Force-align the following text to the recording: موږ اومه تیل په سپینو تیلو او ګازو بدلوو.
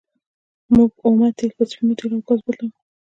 موږ 0.75 0.91
اومه 1.05 1.27
تیل 1.37 1.51
په 1.57 1.63
سپینو 1.69 1.97
تیلو 1.99 2.15
او 2.17 2.25
ګازو 2.27 2.45
بدلوو. 2.47 2.75